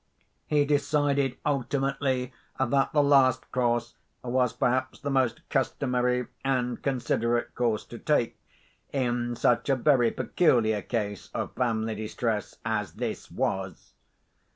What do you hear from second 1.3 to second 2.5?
ultimately